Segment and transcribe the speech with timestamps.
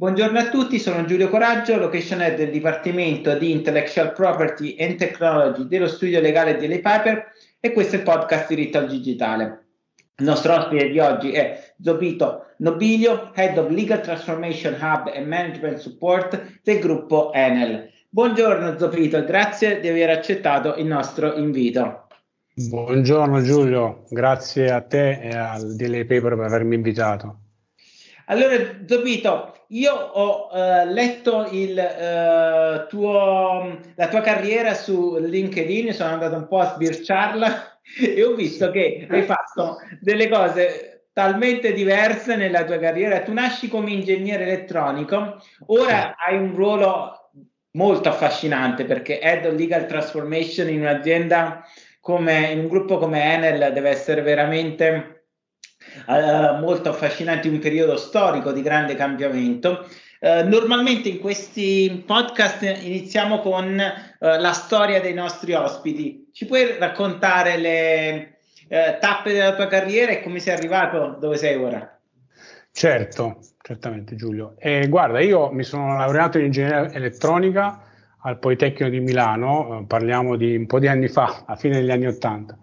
[0.00, 5.66] Buongiorno a tutti, sono Giulio Coraggio, location head del Dipartimento di Intellectual Property and Technology
[5.66, 7.26] dello studio legale di Lay Piper
[7.60, 9.66] e questo è il podcast Diritto al Digitale.
[10.16, 15.76] Il nostro ospite di oggi è Zopito Nobilio, Head of Legal Transformation Hub and Management
[15.76, 17.90] Support del gruppo Enel.
[18.08, 22.06] Buongiorno Zopito, grazie di aver accettato il nostro invito.
[22.54, 27.49] Buongiorno Giulio, grazie a te e al DLA Paper per avermi invitato.
[28.30, 36.12] Allora, Zopito, io ho uh, letto il, uh, tuo, la tua carriera su LinkedIn, sono
[36.12, 42.36] andato un po' a sbirciarla e ho visto che hai fatto delle cose talmente diverse
[42.36, 43.20] nella tua carriera.
[43.22, 47.32] Tu nasci come ingegnere elettronico, ora hai un ruolo
[47.72, 51.64] molto affascinante perché Head of Legal Transformation in un'azienda
[52.00, 55.19] come in un gruppo come Enel deve essere veramente
[56.06, 59.86] uh, molto affascinanti, un periodo storico di grande cambiamento.
[60.20, 66.28] Uh, normalmente in questi podcast iniziamo con uh, la storia dei nostri ospiti.
[66.32, 68.34] Ci puoi raccontare le
[68.70, 71.98] tappe della tua carriera e come sei arrivato dove sei ora?
[72.70, 74.54] Certo, certamente Giulio.
[74.58, 77.82] E guarda, io mi sono laureato in ingegneria elettronica
[78.20, 82.06] al Politecnico di Milano, parliamo di un po' di anni fa, a fine degli anni
[82.06, 82.56] Ottanta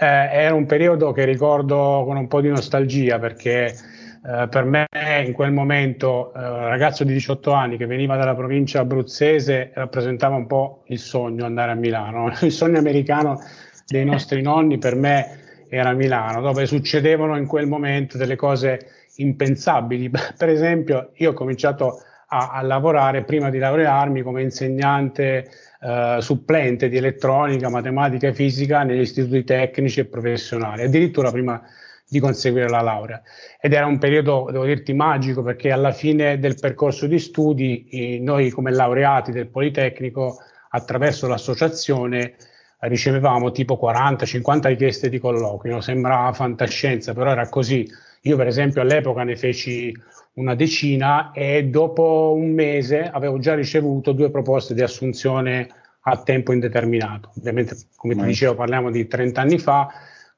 [0.00, 4.86] eh, era un periodo che ricordo con un po' di nostalgia perché eh, per me
[5.26, 10.36] in quel momento eh, un ragazzo di 18 anni che veniva dalla provincia abruzzese rappresentava
[10.36, 13.42] un po' il sogno andare a Milano, il sogno americano
[13.86, 20.10] dei nostri nonni per me era Milano, dove succedevano in quel momento delle cose impensabili.
[20.36, 25.50] Per esempio, io ho cominciato a, a lavorare prima di laurearmi come insegnante
[25.80, 31.60] eh, supplente di elettronica, matematica e fisica negli istituti tecnici e professionali, addirittura prima
[32.08, 33.22] di conseguire la laurea.
[33.60, 38.18] Ed era un periodo, devo dirti, magico perché alla fine del percorso di studi eh,
[38.20, 40.38] noi come laureati del Politecnico,
[40.70, 42.34] attraverso l'associazione,
[42.80, 47.88] ricevevamo tipo 40-50 richieste di colloquio, sembrava fantascienza, però era così.
[48.22, 49.94] Io per esempio all'epoca ne feci
[50.34, 55.68] una decina e dopo un mese avevo già ricevuto due proposte di assunzione
[56.02, 57.32] a tempo indeterminato.
[57.36, 59.88] Ovviamente, come ti dicevo, parliamo di 30 anni fa,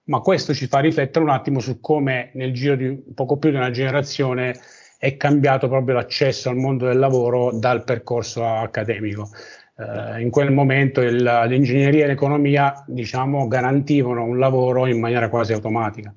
[0.05, 3.57] ma questo ci fa riflettere un attimo su come nel giro di poco più di
[3.57, 4.59] una generazione
[4.99, 9.31] è cambiato proprio l'accesso al mondo del lavoro dal percorso accademico.
[9.77, 11.17] Eh, in quel momento il,
[11.49, 16.15] l'ingegneria e l'economia, diciamo, garantivano un lavoro in maniera quasi automatica.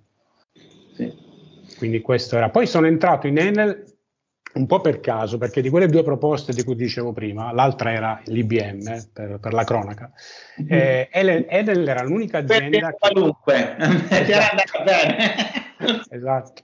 [1.77, 2.49] Quindi questo era.
[2.49, 3.95] Poi sono entrato in Enel
[4.55, 8.21] un po' per caso, perché di quelle due proposte di cui dicevo prima, l'altra era
[8.25, 10.11] l'IBM, per, per, la cronaca.
[10.61, 10.71] Mm-hmm.
[10.71, 12.93] Eh, Enel, Enel, era l'unica azienda...
[12.97, 15.17] Qualunque, era andata bene.
[16.09, 16.63] esatto.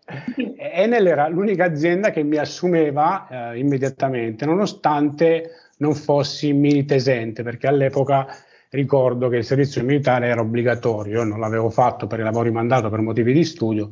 [0.55, 8.25] Enel era l'unica azienda che mi assumeva eh, immediatamente, nonostante non fossi militesente, perché all'epoca
[8.69, 12.89] ricordo che il servizio militare era obbligatorio, io non l'avevo fatto per i lavori mandato
[12.89, 13.89] per motivi di studio,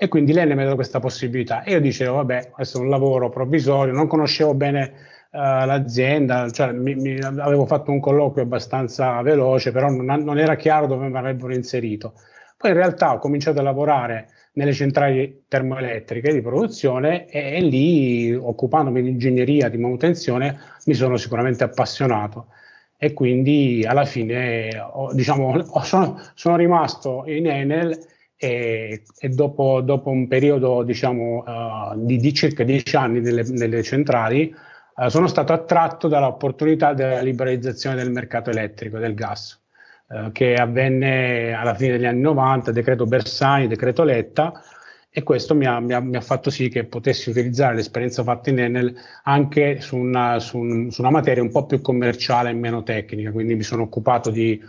[0.00, 1.64] e quindi lei mi ha dato questa possibilità.
[1.64, 4.92] E io dicevo, vabbè, questo è un lavoro provvisorio, non conoscevo bene
[5.32, 10.54] uh, l'azienda, cioè mi, mi, avevo fatto un colloquio abbastanza veloce, però non, non, era
[10.54, 12.12] chiaro dove mi avrebbero inserito.
[12.56, 18.32] Poi in realtà ho cominciato a lavorare nelle centrali termoelettriche di produzione e, e lì,
[18.32, 22.50] occupandomi di ingegneria, di manutenzione, mi sono sicuramente appassionato
[22.96, 27.98] e quindi alla fine ho, diciamo, ho, sono, sono rimasto in Enel
[28.40, 33.82] e, e dopo, dopo, un periodo diciamo, uh, di, di, circa dieci anni nelle, nelle
[33.82, 34.54] centrali
[34.94, 39.60] uh, sono stato attratto dall'opportunità della liberalizzazione del mercato elettrico, del gas,
[40.06, 44.62] uh, che avvenne alla fine degli anni 90, decreto Bersani, decreto Letta,
[45.10, 48.50] e questo mi ha, mi, ha, mi ha, fatto sì che potessi utilizzare l'esperienza fatta
[48.50, 48.94] in Enel
[49.24, 53.32] anche su una, su, un, su una, materia un po' più commerciale e meno tecnica,
[53.32, 54.62] quindi mi sono occupato di,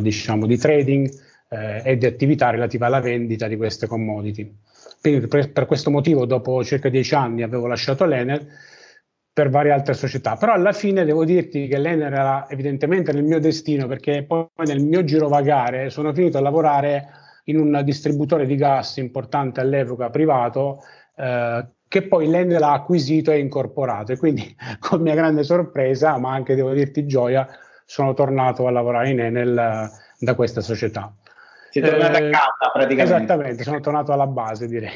[0.00, 1.10] diciamo, di trading,
[1.48, 4.54] eh, e di attività relative alla vendita di queste commodity.
[5.00, 8.46] Quindi per, per, questo motivo, dopo circa dieci anni, avevo lasciato l'Enel
[9.32, 13.38] per varie altre società, però alla fine devo dirti che l'Enel era evidentemente nel mio
[13.38, 17.06] destino perché poi nel mio girovagare sono finito a lavorare
[17.44, 20.82] in un distributore di gas importante all'epoca privato
[21.16, 26.32] eh, che poi l'Enel ha acquisito e incorporato e quindi con mia grande sorpresa, ma
[26.32, 27.48] anche devo dirti gioia,
[27.84, 29.88] sono tornato a lavorare in Enel eh,
[30.18, 31.14] da questa società.
[31.80, 33.14] Sei tornato eh, a casa praticamente.
[33.14, 34.90] Esattamente, sono tornato alla base direi.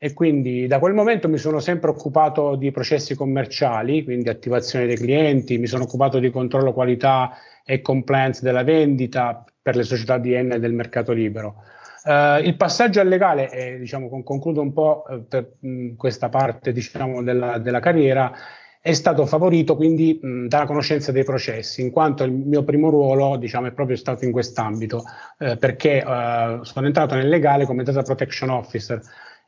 [0.00, 4.96] E quindi da quel momento mi sono sempre occupato di processi commerciali, quindi attivazione dei
[4.96, 7.32] clienti, mi sono occupato di controllo qualità
[7.64, 11.62] e compliance della vendita per le società di N del mercato libero.
[12.04, 16.72] Uh, il passaggio al legale, eh, diciamo, concludo un po' eh, per mh, questa parte
[16.72, 18.32] diciamo, della, della, carriera,
[18.88, 23.36] è stato favorito quindi mh, dalla conoscenza dei processi, in quanto il mio primo ruolo
[23.36, 25.04] diciamo, è proprio stato in quest'ambito,
[25.38, 28.98] eh, perché uh, sono entrato nel legale come data protection officer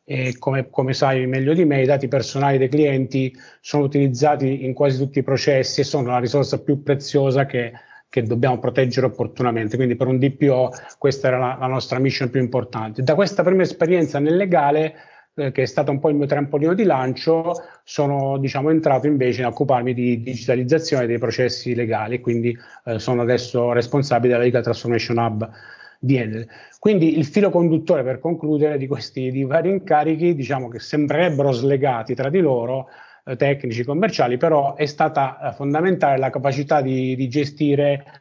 [0.04, 4.74] e come, come, sai meglio di me, i dati personali dei clienti sono utilizzati in
[4.74, 7.72] quasi tutti i processi e sono la risorsa più preziosa che
[8.10, 9.76] che dobbiamo proteggere opportunamente.
[9.76, 13.04] Quindi per un DPO questa era la, la nostra mission più importante.
[13.04, 14.94] Da questa prima esperienza nel legale,
[15.40, 19.42] eh, che è stato un po' il mio trampolino di lancio, sono diciamo, entrato invece
[19.42, 25.18] a occuparmi di digitalizzazione dei processi legali, quindi eh, sono adesso responsabile della Legal Transformation
[25.18, 25.50] Hub
[25.98, 26.46] di Enel.
[26.78, 32.14] Quindi il filo conduttore per concludere di questi di vari incarichi, diciamo che sembrerebbero slegati
[32.14, 32.88] tra di loro,
[33.24, 38.19] eh, tecnici, commerciali, però è stata eh, fondamentale la capacità di, di gestire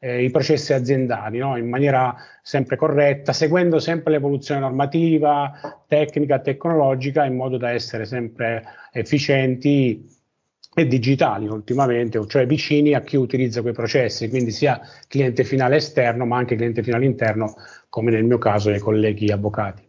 [0.00, 1.56] eh, i processi aziendali no?
[1.56, 8.64] in maniera sempre corretta, seguendo sempre l'evoluzione normativa, tecnica, tecnologica, in modo da essere sempre
[8.92, 10.18] efficienti
[10.72, 16.24] e digitali ultimamente, cioè vicini a chi utilizza quei processi, quindi sia cliente finale esterno,
[16.24, 17.54] ma anche cliente finale interno,
[17.88, 19.88] come nel mio caso i colleghi avvocati.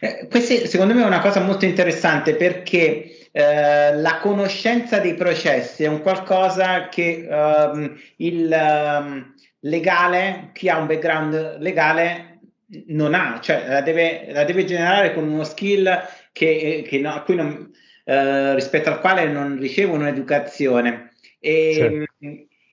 [0.00, 5.84] Eh, questa secondo me è una cosa molto interessante perché eh, la conoscenza dei processi
[5.84, 12.40] è un qualcosa che um, il um, legale, chi ha un background legale,
[12.86, 15.88] non ha, cioè la deve, la deve generare con uno skill
[16.32, 17.70] che, che no, a cui non,
[18.04, 21.12] uh, rispetto al quale non riceve un'educazione.
[21.38, 22.26] E, certo.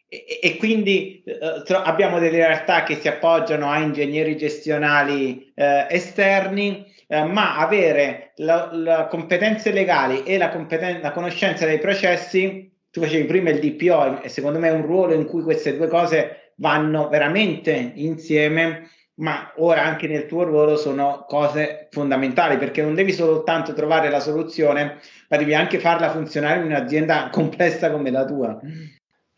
[0.07, 5.85] e, e quindi uh, tro- abbiamo delle realtà che si appoggiano a ingegneri gestionali uh,
[5.89, 13.01] esterni eh, ma avere le competenze legali e la, competen- la conoscenza dei processi, tu
[13.01, 16.43] facevi prima il DPO e secondo me è un ruolo in cui queste due cose
[16.58, 23.12] vanno veramente insieme, ma ora anche nel tuo ruolo sono cose fondamentali perché non devi
[23.12, 28.60] soltanto trovare la soluzione, ma devi anche farla funzionare in un'azienda complessa come la tua.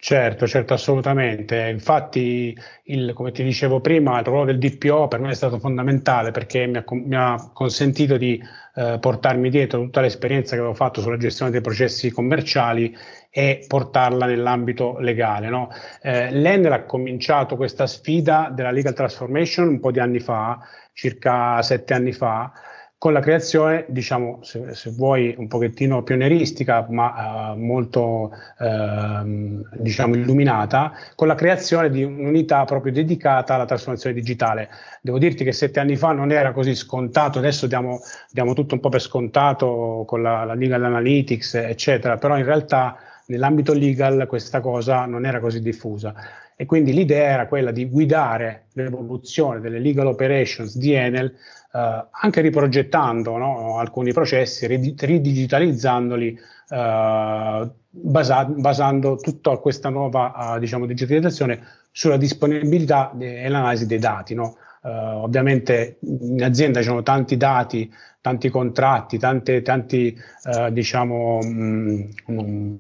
[0.05, 1.67] Certo, certo, assolutamente.
[1.67, 6.29] Infatti, il, come ti dicevo prima, il ruolo del DPO per me è stato fondamentale
[6.29, 8.39] perché mi ha, mi ha consentito di
[8.75, 12.95] eh, portarmi dietro tutta l'esperienza che avevo fatto sulla gestione dei processi commerciali
[13.31, 15.49] e portarla nell'ambito legale.
[15.49, 15.69] No?
[16.03, 20.59] Eh, L'Enel ha cominciato questa sfida della legal transformation un po' di anni fa,
[20.93, 22.51] circa sette anni fa,
[22.97, 30.15] con la creazione, diciamo, se, se, vuoi, un pochettino pionieristica, ma uh, molto, uh, diciamo,
[30.15, 34.69] illuminata, con la creazione di un'unità proprio dedicata alla trasformazione digitale.
[35.01, 37.99] Devo dirti che sette anni fa non era così scontato, adesso diamo,
[38.31, 42.97] diamo tutto un po' per scontato con la, la legal analytics, eccetera, però in realtà
[43.27, 46.13] nell'ambito legal questa cosa non era così diffusa
[46.55, 51.35] e quindi l'idea era quella di guidare l'evoluzione delle legal operations di Enel
[51.75, 60.85] eh, anche riprogettando no, alcuni processi, ridigitalizzandoli, eh, basa- basando tutta questa nuova uh, diciamo,
[60.85, 61.61] digitalizzazione
[61.91, 64.33] sulla disponibilità e l'analisi dei dati.
[64.33, 64.55] No?
[64.81, 67.91] Uh, ovviamente in azienda ci sono tanti dati,
[68.21, 72.77] tanti contratti, tante, tanti, uh, diciamo, mh, mh,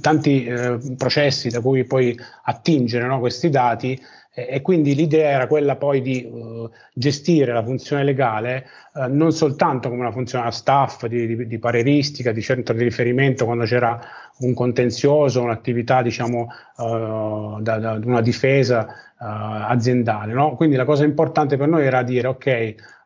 [0.00, 3.98] tanti uh, processi da cui poi attingere no, questi dati
[4.32, 9.88] e, quindi l'idea era quella poi di uh, gestire la funzione legale uh, non soltanto
[9.88, 14.00] come una funzione a staff di, di, di, pareristica, di centro di riferimento quando c'era
[14.38, 18.86] un contenzioso, un'attività diciamo uh, da, da, una difesa
[19.22, 20.32] aziendale.
[20.32, 20.54] No?
[20.54, 22.46] Quindi la cosa importante per noi era dire ok,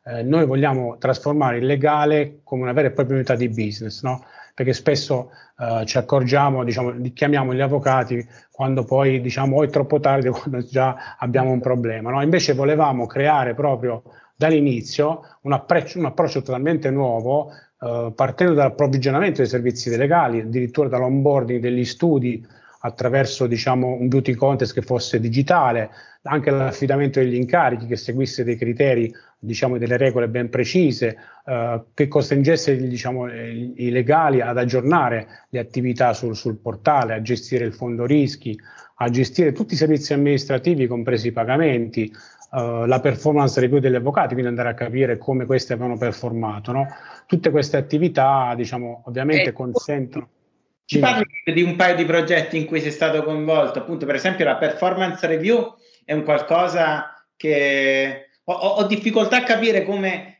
[0.06, 4.02] eh, noi vogliamo trasformare il legale come una vera e propria unità di business.
[4.02, 4.24] No?
[4.54, 9.68] Perché spesso uh, ci accorgiamo, diciamo, li chiamiamo gli avvocati quando poi diciamo o è
[9.68, 12.10] troppo tardi o quando già abbiamo un problema.
[12.10, 12.22] No?
[12.22, 14.04] Invece volevamo creare proprio
[14.36, 21.60] dall'inizio un, approccio, un approccio totalmente nuovo, uh, partendo dall'approvvigionamento dei servizi legali, addirittura dall'onboarding
[21.60, 22.46] degli studi
[22.84, 25.90] attraverso diciamo, un beauty contest che fosse digitale,
[26.22, 32.08] anche l'affidamento degli incarichi che seguisse dei criteri, diciamo, delle regole ben precise, eh, che
[32.08, 38.04] costringesse diciamo, i legali ad aggiornare le attività sul, sul, portale, a gestire il fondo
[38.04, 38.58] rischi,
[38.96, 42.12] a gestire tutti i servizi amministrativi, compresi i pagamenti,
[42.52, 46.70] eh, la performance review degli avvocati, quindi andare a capire come questi avevano performato.
[46.70, 46.86] No?
[47.26, 49.62] Tutte queste attività, diciamo, ovviamente ecco.
[49.62, 50.28] consentono.
[50.86, 54.44] Ci parli di un paio di progetti in cui sei stato coinvolto, appunto per esempio
[54.44, 55.74] la performance review
[56.04, 60.34] è un qualcosa che ho, ho difficoltà a capire come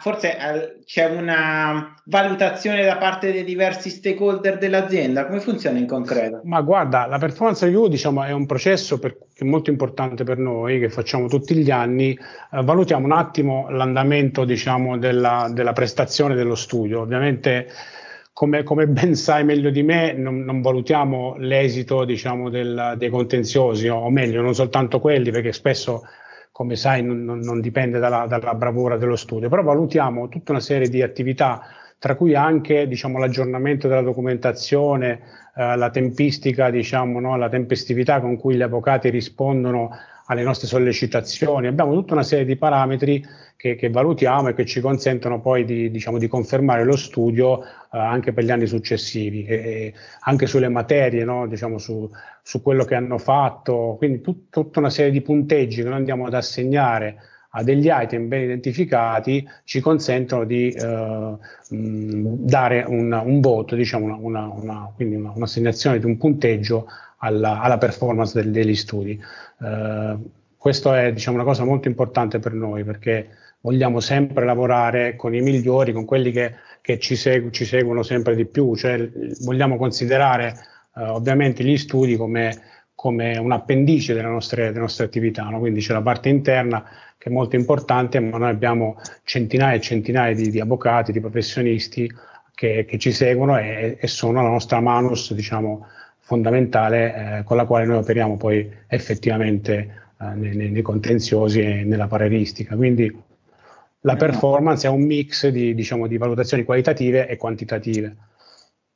[0.00, 5.26] forse c'è una valutazione da parte dei diversi stakeholder dell'azienda?
[5.26, 6.40] Come funziona in concreto?
[6.44, 10.38] Ma guarda, la performance review diciamo, è un processo per, che è molto importante per
[10.38, 12.12] noi, che facciamo tutti gli anni.
[12.12, 17.00] Eh, valutiamo un attimo l'andamento diciamo, della, della prestazione dello studio.
[17.00, 17.68] Ovviamente
[18.38, 23.88] come, come, ben sai meglio di me, non, non valutiamo l'esito diciamo, del, dei contenziosi,
[23.88, 26.04] o meglio, non soltanto quelli, perché spesso
[26.52, 30.88] come sai non, non dipende dalla, dalla, bravura dello studio, però valutiamo tutta una serie
[30.88, 31.62] di attività,
[31.98, 35.20] tra cui anche diciamo, l'aggiornamento della documentazione,
[35.56, 39.90] eh, la tempistica, diciamo, no, la tempestività con cui gli avvocati rispondono
[40.28, 41.66] alle nostre sollecitazioni.
[41.66, 43.24] Abbiamo tutta una serie di parametri
[43.56, 47.66] che, che valutiamo e che ci consentono poi di, diciamo, di confermare lo studio eh,
[47.90, 51.46] anche per gli anni successivi, e, e anche sulle materie, no?
[51.46, 52.08] diciamo, su,
[52.42, 56.26] su, quello che hanno fatto, quindi tut, tutta una serie di punteggi che noi andiamo
[56.26, 57.16] ad assegnare
[57.52, 61.36] a degli item ben identificati ci consentono di eh,
[61.70, 66.86] mh, dare un, un, voto, diciamo una, una, una, quindi un'assegnazione di un punteggio
[67.18, 69.20] alla, alla performance del, degli studi.
[69.60, 70.16] Eh,
[70.56, 73.28] questo è diciamo, una cosa molto importante per noi perché
[73.60, 78.34] vogliamo sempre lavorare con i migliori, con quelli che, che ci, segu- ci, seguono sempre
[78.34, 79.08] di più, cioè
[79.40, 80.54] vogliamo considerare
[80.96, 82.56] eh, ovviamente gli studi come,
[82.94, 85.58] come un appendice delle nostre, delle nostre attività, no?
[85.58, 86.84] quindi c'è la parte interna
[87.18, 92.10] che è molto importante, ma noi abbiamo centinaia e centinaia di, di avvocati, di professionisti
[92.54, 95.86] che, che ci seguono e, e, sono la nostra manus, diciamo,
[96.28, 102.06] fondamentale eh, con la quale noi operiamo poi effettivamente eh, nei, nei, contenziosi e nella
[102.06, 102.76] pareristica.
[102.76, 103.10] Quindi
[104.00, 108.14] la performance è un mix di, diciamo, di valutazioni qualitative e quantitative.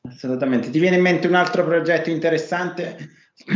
[0.07, 0.69] Assolutamente.
[0.69, 2.97] Ti viene in mente un altro progetto interessante?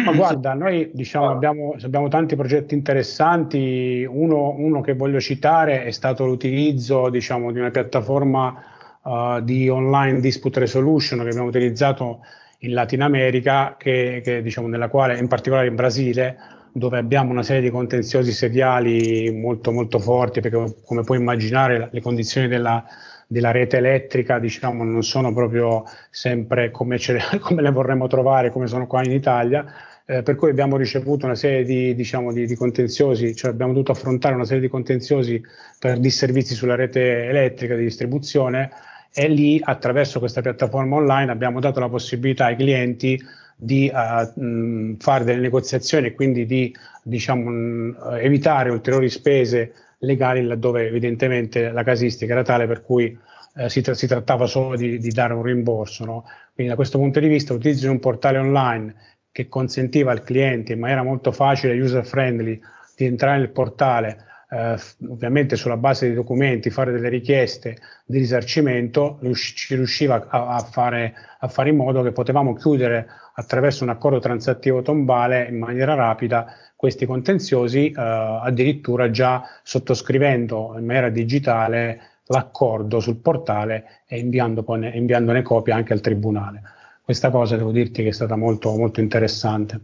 [0.06, 4.06] Ma guarda, noi diciamo, abbiamo, abbiamo, tanti progetti interessanti.
[4.08, 8.58] Uno, uno, che voglio citare è stato l'utilizzo diciamo, di una piattaforma
[9.06, 12.20] uh, di online dispute resolution che abbiamo utilizzato
[12.60, 16.36] in Latin America, che, che, diciamo, nella quale, in particolare in Brasile,
[16.72, 22.00] dove abbiamo una serie di contenziosi seriali molto, molto forti, perché come puoi immaginare le
[22.00, 22.84] condizioni della,
[23.26, 26.98] della rete elettrica diciamo, non sono proprio sempre come,
[27.40, 29.64] come le vorremmo trovare, come sono qua in Italia.
[30.08, 33.90] Eh, per cui abbiamo ricevuto una serie di, diciamo, di, di, contenziosi, cioè abbiamo dovuto
[33.90, 35.42] affrontare una serie di contenziosi
[35.80, 38.70] per disservizi sulla rete elettrica di distribuzione
[39.12, 43.20] e lì attraverso questa piattaforma online abbiamo dato la possibilità ai clienti
[43.56, 50.42] di uh, mh, fare delle negoziazioni e quindi di diciamo, mh, evitare ulteriori spese legali
[50.42, 53.18] laddove evidentemente la casistica era tale per cui
[53.56, 56.04] eh, si, tra- si, trattava solo di, di dare un rimborso.
[56.04, 56.24] No?
[56.52, 58.94] Quindi da questo punto di vista l'utilizzo di un portale online
[59.32, 62.60] che consentiva al cliente in maniera molto facile e user friendly
[62.96, 64.24] di entrare nel portale,
[64.56, 70.58] eh, ovviamente sulla base dei documenti, fare delle richieste di risarcimento, ci riusciva a, a,
[70.60, 75.94] fare, a fare in modo che potevamo chiudere attraverso un accordo transattivo tombale in maniera
[75.94, 85.42] rapida questi contenziosi, eh, addirittura già sottoscrivendo in maniera digitale l'accordo sul portale e inviandone,
[85.42, 86.62] copia anche al tribunale.
[87.02, 89.80] Questa cosa devo dirti che è stata molto, molto interessante.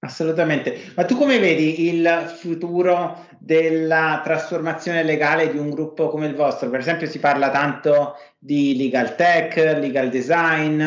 [0.00, 6.34] Assolutamente, ma tu come vedi il futuro della trasformazione legale di un gruppo come il
[6.34, 6.68] vostro?
[6.70, 10.82] Per esempio si parla tanto di legal tech, legal design,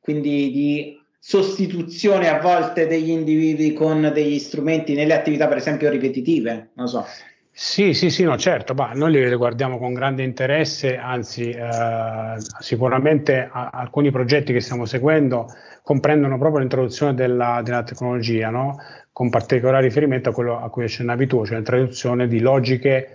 [0.00, 6.70] quindi di sostituzione a volte degli individui con degli strumenti nelle attività per esempio ripetitive,
[6.74, 7.06] non so.
[7.56, 13.48] Sì, sì, sì, no, certo, ma noi li guardiamo con grande interesse, anzi eh, sicuramente
[13.50, 15.46] a, alcuni progetti che stiamo seguendo
[15.84, 18.76] comprendono proprio l'introduzione della, della tecnologia, no?
[19.14, 23.10] Con particolare riferimento a quello a cui accennavi tu, cioè l'introduzione di logiche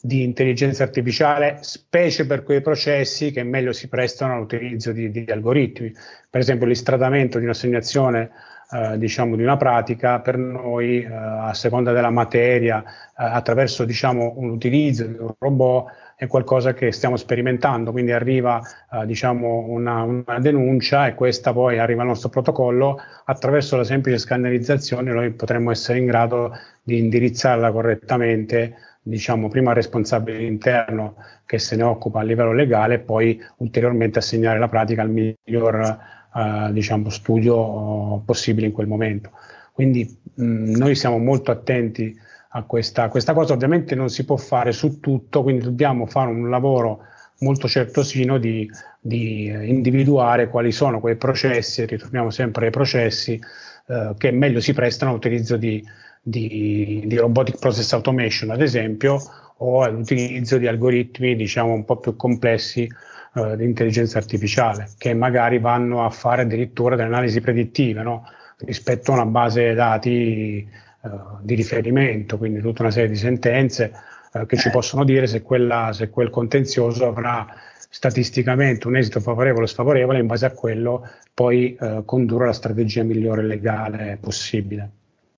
[0.00, 5.94] di intelligenza artificiale, specie per quei processi che meglio si prestano all'utilizzo di, di algoritmi.
[6.28, 8.30] Per esempio l'istradamento di un'assegnazione
[8.72, 14.34] eh, diciamo, di una pratica per noi, eh, a seconda della materia, eh, attraverso diciamo,
[14.36, 18.60] un utilizzo di un robot, è qualcosa che stiamo sperimentando, quindi arriva
[18.92, 24.18] eh, diciamo una, una, denuncia e questa poi arriva al nostro protocollo, attraverso la semplice
[24.18, 31.58] scannerizzazione noi potremmo essere in grado di indirizzarla correttamente diciamo prima al responsabile interno che
[31.58, 35.98] se ne occupa a livello legale e poi ulteriormente assegnare la pratica al miglior
[36.34, 39.30] eh, diciamo, studio possibile in quel momento.
[39.72, 42.16] Quindi mh, noi siamo molto attenti
[42.56, 46.48] a questa, questa cosa, ovviamente non si può fare su tutto, quindi dobbiamo fare un
[46.48, 47.00] lavoro
[47.40, 48.70] molto certosino di,
[49.00, 53.40] di individuare quali sono quei processi, ritorniamo sempre ai processi,
[53.88, 55.84] eh, che meglio si prestano all'utilizzo di,
[56.22, 59.20] di, di, robotic process automation, ad esempio,
[59.58, 62.88] o all'utilizzo di algoritmi diciamo un po' più complessi
[63.34, 68.28] eh, di intelligenza artificiale, che magari vanno a fare addirittura delle analisi predittive no?
[68.58, 70.93] rispetto a una base dati eh,
[71.42, 73.92] di riferimento, quindi tutta una serie di sentenze
[74.32, 77.46] eh, che ci possono dire se, quella, se quel contenzioso avrà
[77.88, 83.02] statisticamente un esito favorevole o sfavorevole, in base a quello poi eh, condurre la strategia
[83.02, 84.90] migliore legale possibile.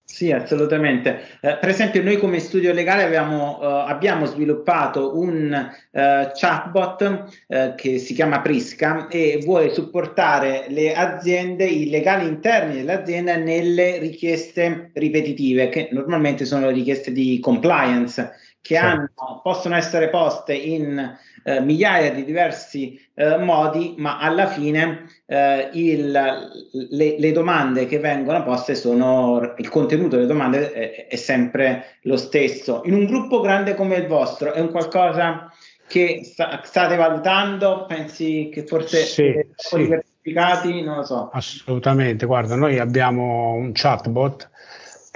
[0.09, 1.39] Sì, assolutamente.
[1.41, 5.53] Eh, per esempio, noi come studio legale abbiamo, uh, abbiamo sviluppato un
[5.91, 6.01] uh,
[6.33, 13.37] chatbot uh, che si chiama Prisca e vuole supportare le aziende, i legali interni dell'azienda
[13.37, 18.31] nelle richieste ripetitive, che normalmente sono richieste di compliance
[18.67, 19.11] che hanno,
[19.43, 26.11] possono essere poste in eh, migliaia di diversi eh, modi, ma alla fine eh, il,
[26.11, 32.17] le, le, domande che vengono poste sono, il contenuto delle domande è, è, sempre lo
[32.17, 32.83] stesso.
[32.85, 35.53] In un gruppo grande come il vostro è un qualcosa
[35.87, 37.87] che sta, state valutando?
[37.87, 39.77] Pensi che forse sì, sì.
[39.77, 40.83] diversificati?
[40.83, 41.31] Non lo so.
[41.33, 44.51] Assolutamente, guarda, noi abbiamo un chatbot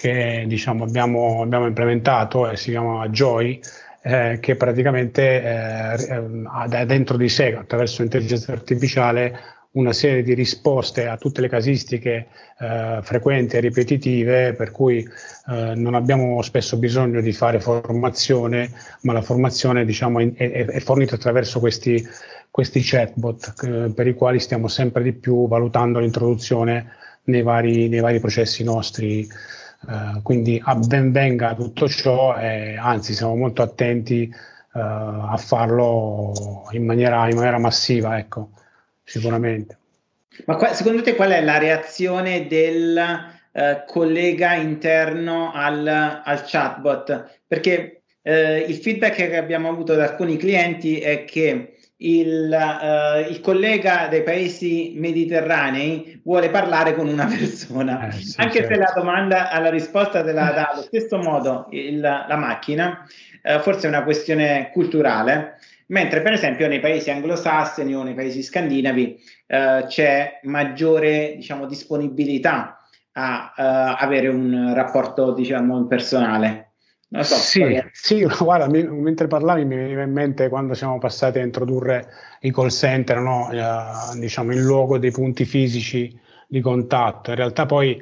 [0.00, 3.60] che diciamo, abbiamo, abbiamo, implementato e si chiama Joy,
[4.00, 9.38] eh, che praticamente eh, ha dentro di sé, attraverso l'intelligenza artificiale,
[9.72, 12.28] una serie di risposte a tutte le casistiche
[12.58, 18.70] eh, frequenti e ripetitive, per cui eh, non abbiamo spesso bisogno di fare formazione,
[19.02, 22.02] ma la formazione diciamo, è, è, fornita attraverso questi,
[22.50, 26.90] questi chatbot, eh, per i quali stiamo sempre di più valutando l'introduzione
[27.24, 29.28] nei vari, nei vari processi nostri
[29.82, 36.68] Uh, quindi a ben venga tutto ciò e anzi siamo molto attenti uh, a farlo
[36.72, 38.50] in maniera, in maniera massiva, ecco,
[39.02, 39.78] sicuramente.
[40.44, 43.00] Ma qua, secondo te qual è la reazione del
[43.52, 47.40] uh, collega interno al, al chatbot?
[47.46, 54.06] Perché il feedback che abbiamo avuto da alcuni clienti è che il, uh, il, collega
[54.08, 58.74] dei paesi mediterranei vuole parlare con una persona, eh, sì, anche certo.
[58.74, 63.06] se la domanda alla risposta te la dà allo stesso modo il, la macchina,
[63.42, 68.42] uh, forse è una questione culturale, mentre per esempio nei paesi anglosassoni o nei paesi
[68.42, 72.76] scandinavi uh, c'è maggiore diciamo, disponibilità
[73.12, 76.69] a avere un rapporto diciamo, personale.
[77.12, 81.42] So, sì, sì, guarda, mi, mentre parlavi mi veniva in mente quando siamo passati a
[81.42, 82.06] introdurre
[82.42, 83.50] i call center, no?
[83.50, 87.30] eh, diciamo il luogo dei punti fisici di contatto.
[87.30, 88.00] In realtà poi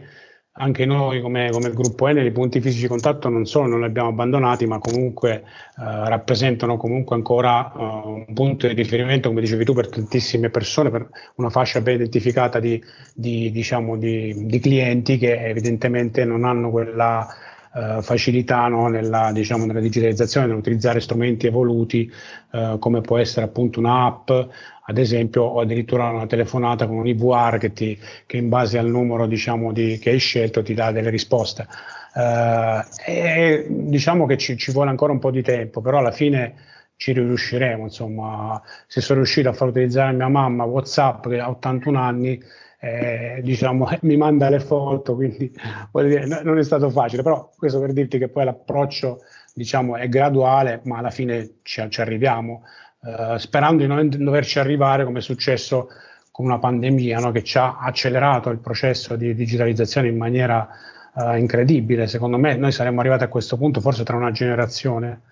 [0.61, 3.87] anche noi come, come gruppo Enel i punti fisici di contatto non solo non li
[3.87, 5.42] abbiamo abbandonati, ma comunque eh,
[5.77, 11.09] rappresentano comunque ancora uh, un punto di riferimento, come dicevi tu, per tantissime persone, per
[11.37, 12.83] una fascia ben identificata di,
[13.14, 17.27] di, diciamo, di, di clienti che evidentemente non hanno quella
[17.75, 22.11] eh, facilità no, nella, diciamo, nella, digitalizzazione, nell'utilizzare strumenti evoluti
[22.53, 27.59] eh, come può essere appunto un'app, ad esempio, o addirittura una telefonata con un IVR
[27.59, 31.11] che, ti, che in base al numero diciamo, di, che hai scelto ti dà delle
[31.11, 31.67] risposte.
[32.15, 36.55] Eh, e, diciamo che ci, ci vuole ancora un po' di tempo, però alla fine
[36.97, 37.85] ci riusciremo.
[37.85, 42.43] Insomma, se sono riuscito a far utilizzare mia mamma WhatsApp che ha 81 anni,
[42.81, 45.53] eh, diciamo, mi manda le foto, quindi
[45.93, 49.21] dire, non è stato facile, però questo per dirti che poi l'approccio
[49.55, 52.62] diciamo, è graduale, ma alla fine ci, ci arriviamo,
[53.03, 55.88] eh, sperando di non doverci arrivare come è successo
[56.31, 60.69] con una pandemia no, che ci ha accelerato il processo di digitalizzazione in maniera
[61.14, 62.07] uh, incredibile.
[62.07, 65.23] Secondo me noi saremmo arrivati a questo punto forse tra una generazione,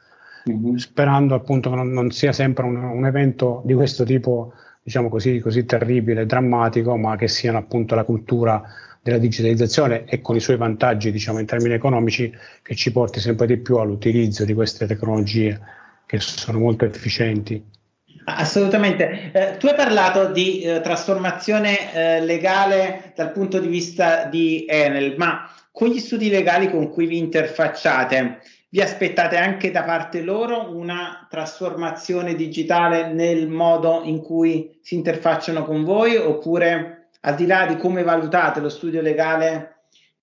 [0.50, 0.74] mm-hmm.
[0.74, 4.52] sperando appunto che non, non sia sempre un, un evento di questo tipo
[4.87, 8.62] diciamo così, così terribile, drammatico, ma che siano appunto la cultura
[9.03, 13.49] della digitalizzazione e con i suoi vantaggi, diciamo, in termini economici, che ci porti sempre
[13.49, 15.61] di più all'utilizzo di queste tecnologie
[16.07, 17.61] che sono molto efficienti.
[18.27, 19.33] Assolutamente.
[19.33, 25.16] Eh, tu hai parlato di eh, trasformazione eh, legale dal punto di vista di Enel,
[25.16, 28.38] ma con gli studi legali con cui vi interfacciate,
[28.76, 35.64] vi aspettate anche da parte loro una trasformazione digitale nel modo in cui si interfacciano
[35.64, 39.76] con voi oppure al di là di come valutate lo studio legale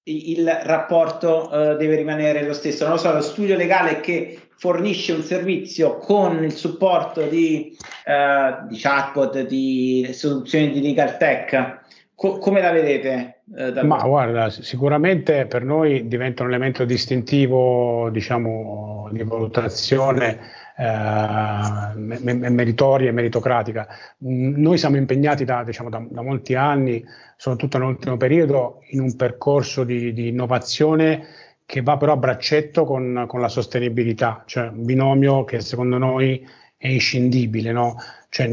[0.03, 2.83] il rapporto uh, deve rimanere lo stesso.
[2.83, 8.67] Non lo so, lo studio legale che fornisce un servizio con il supporto di, uh,
[8.67, 11.81] di chatbot, di soluzioni di legal tech,
[12.15, 13.41] Co- come la vedete?
[13.56, 20.39] Eh, Ma guarda, sicuramente per noi diventa un elemento distintivo, diciamo, di valutazione
[20.77, 21.93] eh,
[22.49, 23.88] meritoria e meritocratica.
[24.19, 27.03] Noi siamo impegnati da, diciamo, da, da, molti anni,
[27.36, 31.27] soprattutto nell'ultimo periodo, in un percorso di, di innovazione
[31.65, 36.45] che va però a braccetto con, con, la sostenibilità, cioè un binomio che secondo noi
[36.83, 37.71] è inscindibile.
[37.71, 37.95] No?
[38.27, 38.45] Cioè,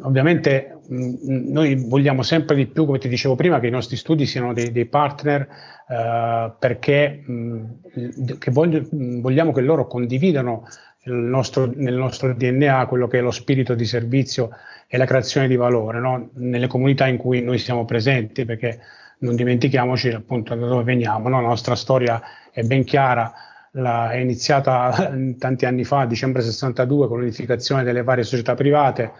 [0.00, 4.24] ovviamente mh, noi vogliamo sempre di più, come ti dicevo prima, che i nostri studi
[4.24, 5.46] siano dei, dei partner
[5.86, 10.66] eh, perché mh, che voglio, vogliamo che loro condividano
[11.04, 14.48] nostro, nel nostro DNA quello che è lo spirito di servizio
[14.86, 16.30] e la creazione di valore no?
[16.36, 18.80] nelle comunità in cui noi siamo presenti, perché
[19.18, 21.38] non dimentichiamoci appunto da dove veniamo, no?
[21.42, 23.30] la nostra storia è ben chiara,
[23.74, 29.12] la, è iniziata tanti anni fa, dicembre 62, con l'unificazione delle varie società private.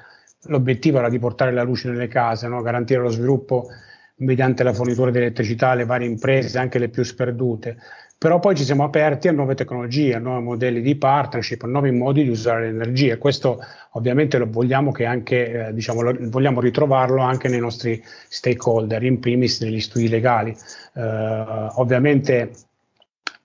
[0.46, 2.60] L'obiettivo era di portare la luce nelle case, no?
[2.60, 3.68] garantire lo sviluppo
[4.16, 7.76] mediante la fornitura di elettricità alle varie imprese, anche le più sperdute.
[8.16, 11.90] Però poi ci siamo aperti a nuove tecnologie, a nuovi modelli di partnership, a nuovi
[11.90, 13.18] modi di usare l'energia.
[13.18, 13.58] Questo
[13.92, 19.18] ovviamente lo vogliamo, che anche, eh, diciamo, lo, vogliamo ritrovarlo anche nei nostri stakeholder, in
[19.18, 20.56] primis negli studi legali.
[20.94, 22.52] Eh, ovviamente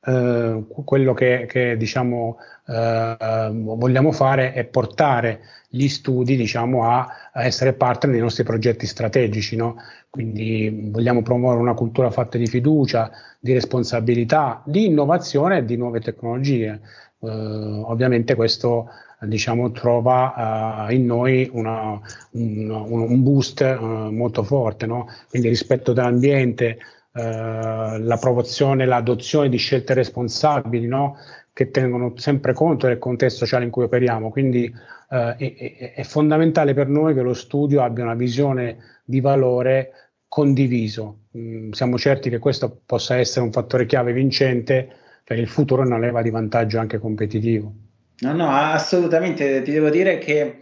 [0.05, 2.37] eh, quello che, che diciamo,
[2.67, 8.87] eh, vogliamo fare è portare gli studi diciamo, a, a, essere partner nei nostri progetti
[8.87, 9.55] strategici.
[9.55, 9.75] No?
[10.09, 15.99] Quindi vogliamo promuovere una cultura fatta di fiducia, di responsabilità, di innovazione e di nuove
[15.99, 16.79] tecnologie.
[17.21, 18.89] Eh, ovviamente questo
[19.21, 21.99] diciamo, trova uh, in noi una,
[22.31, 25.07] un, un, boost uh, molto forte, no?
[25.29, 26.77] quindi rispetto dell'ambiente,
[27.19, 31.17] uh, la promozione, l'adozione di scelte responsabili no?
[31.53, 34.29] che tengono sempre conto del contesto sociale in cui operiamo.
[34.29, 34.73] Quindi
[35.09, 39.91] è, è, è fondamentale per noi che lo studio abbia una visione di valore
[40.29, 41.23] condiviso.
[41.37, 44.87] Mm, siamo certi che questo possa essere un fattore chiave vincente
[45.23, 47.73] per il futuro e una leva di vantaggio anche competitivo.
[48.19, 49.61] No, no, assolutamente.
[49.61, 50.59] Ti devo dire che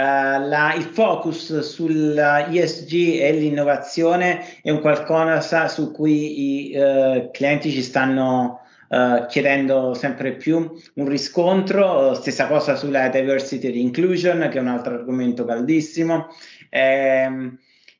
[0.00, 7.80] la, il focus sull'ESG e l'innovazione è un qualcosa su cui i uh, clienti ci
[7.80, 12.12] stanno uh, chiedendo sempre più un riscontro.
[12.12, 16.26] Stessa cosa sulla diversity and inclusion, che è un altro argomento caldissimo.
[16.68, 17.52] Eh,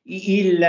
[0.03, 0.67] il,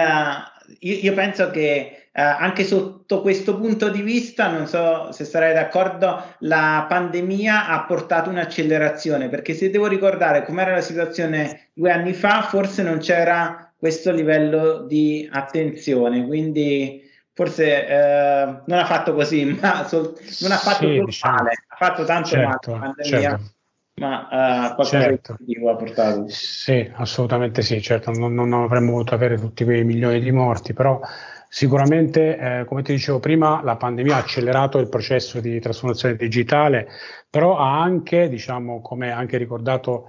[0.80, 6.20] io penso che eh, anche sotto questo punto di vista, non so se sarai d'accordo,
[6.40, 12.42] la pandemia ha portato un'accelerazione, perché se devo ricordare com'era la situazione due anni fa,
[12.42, 19.86] forse non c'era questo livello di attenzione, quindi forse eh, non ha fatto così, ma
[19.86, 23.30] sol- non ha fatto sì, diciamo, male, ha fatto tanto certo, male la pandemia.
[23.30, 23.52] Certo
[23.98, 25.32] ma uh, qualcosa certo.
[25.40, 26.24] di positivo ha portato.
[26.28, 31.00] Sì, assolutamente sì, certo, non, non, avremmo voluto avere tutti quei milioni di morti, però
[31.48, 36.88] Sicuramente, eh, come ti dicevo prima, la pandemia ha accelerato il processo di trasformazione digitale,
[37.30, 40.06] però ha anche, diciamo, come anche ricordato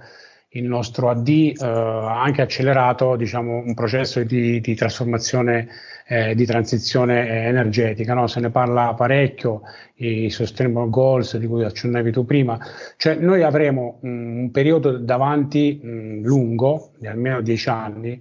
[0.54, 5.68] il nostro AD, eh, ha anche accelerato diciamo, un processo di, di trasformazione,
[6.06, 8.14] eh, di transizione energetica.
[8.14, 8.26] No?
[8.26, 9.62] Se ne parla parecchio,
[9.96, 12.58] i sustainable goals di cui accennavi tu prima.
[12.96, 18.20] Cioè, noi avremo mh, un periodo davanti mh, lungo, di almeno dieci anni,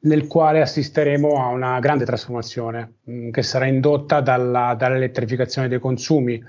[0.00, 5.78] nel quale assisteremo a una grande trasformazione mh, mm, che sarà indotta dalla, dall'elettrificazione dei
[5.78, 6.42] consumi,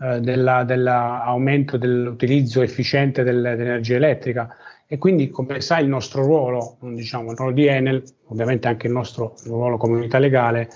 [0.00, 4.54] eh, dell'aumento dell'utilizzo efficiente del, dell'energia elettrica.
[4.86, 8.92] E quindi come sai il nostro ruolo, diciamo il ruolo di Enel, ovviamente anche il
[8.92, 10.68] nostro ruolo comunità legale,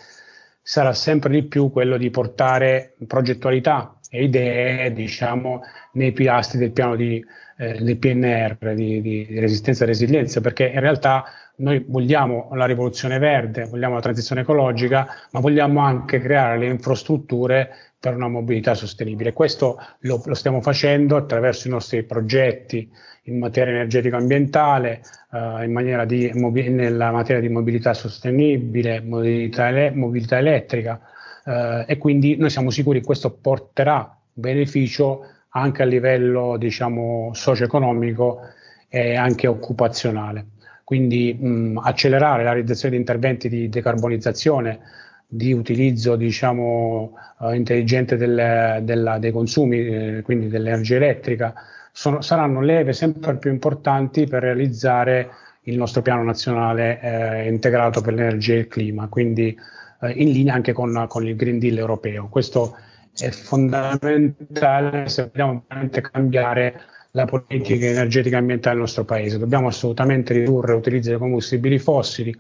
[0.61, 6.95] sarà sempre di più quello di portare progettualità e idee diciamo nei pilastri del piano
[6.95, 7.25] di,
[7.57, 11.25] eh, del PNR di, di, di resistenza e resilienza perché in realtà
[11.57, 17.71] noi vogliamo la rivoluzione verde, vogliamo la transizione ecologica, ma vogliamo anche creare le infrastrutture
[17.99, 19.33] per una mobilità sostenibile.
[19.33, 22.91] Questo lo, lo stiamo facendo attraverso i nostri progetti
[23.25, 30.39] in materia energetica ambientale, eh, in di, nella materia di mobilità sostenibile, mobilità, ele, mobilità
[30.39, 31.01] elettrica
[31.45, 38.41] eh, e quindi noi siamo sicuri che questo porterà beneficio anche a livello diciamo, socio-economico
[38.89, 40.47] e anche occupazionale
[40.93, 44.81] quindi mh, accelerare la realizzazione di interventi di decarbonizzazione,
[45.27, 51.55] di utilizzo diciamo, uh, intelligente del, della, dei consumi, eh, quindi dell'energia elettrica,
[51.91, 55.31] sono, saranno leve sempre più importanti per realizzare
[55.63, 59.59] il nostro piano nazionale eh, integrato per l'energia e il clima, quindi
[60.03, 62.29] eh, in linea anche con, con, il Green Deal europeo.
[62.29, 62.77] Questo
[63.17, 66.81] è fondamentale se vogliamo veramente cambiare
[67.15, 69.39] la politica energetica e ambientale del nostro paese.
[69.39, 72.35] Dobbiamo assolutamente ridurre l'utilizzo dei combustibili fossili,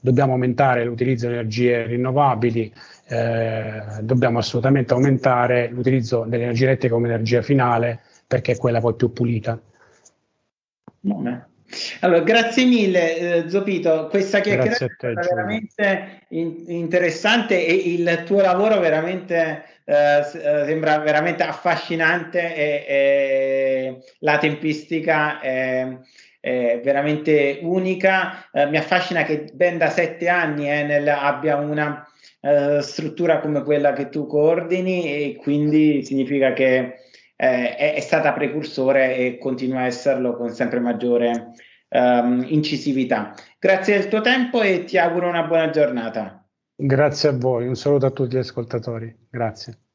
[0.00, 2.72] dobbiamo aumentare l'utilizzo di energie rinnovabili,
[3.08, 9.12] eh, dobbiamo assolutamente aumentare l'utilizzo dell'energia elettrica come energia finale perché è quella poi più
[9.12, 9.60] pulita.
[12.00, 18.78] Allora, grazie mille eh, Zopito, questa chiacchierata è veramente in- interessante e il tuo lavoro
[18.78, 20.22] veramente eh, eh,
[20.66, 25.96] sembra veramente affascinante e, e la tempistica è,
[26.40, 28.48] è veramente unica.
[28.52, 32.04] Eh, mi affascina che ben da sette anni Enel abbia una
[32.40, 37.05] uh, struttura come quella che tu coordini e quindi significa che
[37.36, 41.52] eh, è, è, stata precursore e continua a esserlo con sempre maggiore
[41.90, 43.34] um, incisività.
[43.58, 46.44] Grazie del tuo tempo e ti auguro una buona giornata.
[46.74, 49.14] Grazie a voi, un saluto a tutti gli ascoltatori.
[49.30, 49.85] Grazie.